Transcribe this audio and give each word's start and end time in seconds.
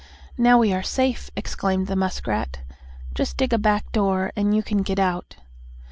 "Now 0.35 0.57
we 0.57 0.73
are 0.73 0.81
safe!" 0.81 1.29
exclaimed 1.35 1.85
the 1.85 1.95
muskrat. 1.95 2.61
"Just 3.13 3.37
dig 3.37 3.53
a 3.53 3.59
back 3.59 3.91
door 3.91 4.31
and 4.35 4.55
you 4.55 4.63
can 4.63 4.81
get 4.81 4.97
out." 4.97 5.35